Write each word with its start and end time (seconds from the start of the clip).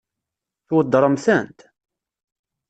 Tweddṛem-tent? 0.67 1.59